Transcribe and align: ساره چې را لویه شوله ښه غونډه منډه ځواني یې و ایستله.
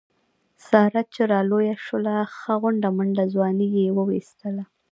ساره 0.67 1.01
چې 1.13 1.21
را 1.31 1.39
لویه 1.49 1.75
شوله 1.85 2.15
ښه 2.37 2.53
غونډه 2.61 2.87
منډه 2.97 3.23
ځواني 3.33 3.67
یې 3.77 3.87
و 3.95 3.97
ایستله. 4.17 4.63